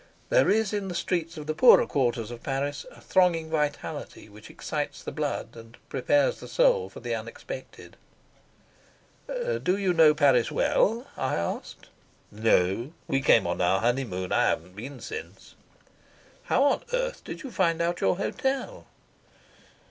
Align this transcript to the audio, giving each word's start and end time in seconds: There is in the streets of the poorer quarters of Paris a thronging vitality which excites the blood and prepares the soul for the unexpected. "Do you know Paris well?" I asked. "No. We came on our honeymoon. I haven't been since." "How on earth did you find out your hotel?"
There 0.29 0.49
is 0.49 0.73
in 0.73 0.87
the 0.87 0.95
streets 0.95 1.37
of 1.37 1.45
the 1.45 1.53
poorer 1.53 1.85
quarters 1.85 2.31
of 2.31 2.41
Paris 2.41 2.87
a 2.89 2.99
thronging 2.99 3.51
vitality 3.51 4.29
which 4.29 4.49
excites 4.49 5.03
the 5.03 5.11
blood 5.11 5.49
and 5.55 5.77
prepares 5.89 6.39
the 6.39 6.47
soul 6.47 6.89
for 6.89 7.01
the 7.01 7.13
unexpected. 7.13 7.97
"Do 9.27 9.77
you 9.77 9.93
know 9.93 10.15
Paris 10.15 10.51
well?" 10.51 11.05
I 11.15 11.35
asked. 11.35 11.89
"No. 12.31 12.93
We 13.07 13.21
came 13.21 13.45
on 13.45 13.61
our 13.61 13.79
honeymoon. 13.81 14.31
I 14.31 14.45
haven't 14.47 14.75
been 14.75 15.01
since." 15.01 15.53
"How 16.45 16.63
on 16.63 16.81
earth 16.93 17.23
did 17.23 17.43
you 17.43 17.51
find 17.51 17.79
out 17.79 18.01
your 18.01 18.17
hotel?" 18.17 18.87